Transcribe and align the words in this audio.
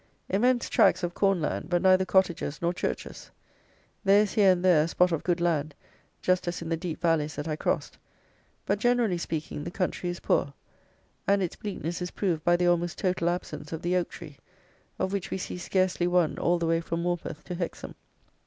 Immense 0.29 0.67
tracks 0.67 1.03
of 1.03 1.13
corn 1.13 1.41
land, 1.41 1.69
but 1.69 1.83
neither 1.83 2.05
cottages 2.05 2.59
nor 2.59 2.73
churches. 2.73 3.29
There 4.03 4.23
is 4.23 4.33
here 4.33 4.51
and 4.51 4.65
there 4.65 4.85
a 4.85 4.87
spot 4.87 5.11
of 5.11 5.23
good 5.23 5.39
land, 5.39 5.75
just 6.23 6.47
as 6.47 6.59
in 6.63 6.69
the 6.69 6.75
deep 6.75 6.99
valleys 6.99 7.35
that 7.35 7.47
I 7.47 7.55
crossed; 7.55 7.99
but, 8.65 8.79
generally 8.79 9.19
speaking, 9.19 9.63
the 9.63 9.69
country 9.69 10.09
is 10.09 10.19
poor; 10.19 10.53
and 11.27 11.43
its 11.43 11.55
bleakness 11.55 12.01
is 12.01 12.09
proved 12.09 12.43
by 12.43 12.57
the 12.57 12.65
almost 12.65 12.97
total 12.97 13.29
absence 13.29 13.71
of 13.71 13.83
the 13.83 13.95
oak 13.95 14.09
tree, 14.09 14.37
of 14.97 15.13
which 15.13 15.29
we 15.29 15.37
see 15.37 15.59
scarcely 15.59 16.07
one 16.07 16.39
all 16.39 16.57
the 16.57 16.65
way 16.65 16.81
from 16.81 17.03
Morpeth 17.03 17.43
to 17.43 17.53
Hexham. 17.53 17.93